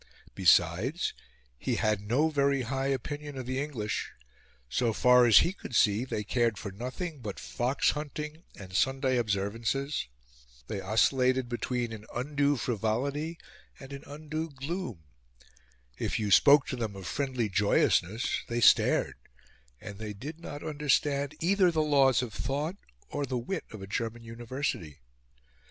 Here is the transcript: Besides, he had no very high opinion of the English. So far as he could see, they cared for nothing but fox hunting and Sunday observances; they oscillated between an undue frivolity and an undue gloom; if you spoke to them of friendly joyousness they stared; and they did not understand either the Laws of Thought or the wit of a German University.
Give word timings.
Besides, 0.33 1.13
he 1.59 1.75
had 1.75 2.01
no 2.01 2.29
very 2.31 2.63
high 2.63 2.87
opinion 2.87 3.37
of 3.37 3.45
the 3.45 3.61
English. 3.61 4.09
So 4.67 4.93
far 4.93 5.27
as 5.27 5.37
he 5.45 5.53
could 5.53 5.75
see, 5.75 6.05
they 6.05 6.23
cared 6.23 6.57
for 6.57 6.71
nothing 6.71 7.19
but 7.19 7.39
fox 7.39 7.91
hunting 7.91 8.41
and 8.55 8.73
Sunday 8.75 9.17
observances; 9.19 10.07
they 10.65 10.81
oscillated 10.81 11.47
between 11.47 11.93
an 11.93 12.07
undue 12.15 12.55
frivolity 12.57 13.37
and 13.79 13.93
an 13.93 14.03
undue 14.07 14.49
gloom; 14.49 15.03
if 15.99 16.17
you 16.17 16.31
spoke 16.31 16.65
to 16.69 16.75
them 16.75 16.95
of 16.95 17.05
friendly 17.05 17.47
joyousness 17.47 18.39
they 18.47 18.59
stared; 18.59 19.17
and 19.79 19.99
they 19.99 20.13
did 20.13 20.39
not 20.39 20.63
understand 20.63 21.35
either 21.41 21.69
the 21.69 21.83
Laws 21.83 22.23
of 22.23 22.33
Thought 22.33 22.77
or 23.09 23.23
the 23.23 23.37
wit 23.37 23.65
of 23.71 23.83
a 23.83 23.85
German 23.85 24.23
University. 24.23 24.97